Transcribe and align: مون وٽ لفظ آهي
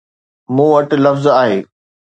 مون 0.55 0.67
وٽ 0.73 0.89
لفظ 1.03 1.25
آهي 1.41 1.59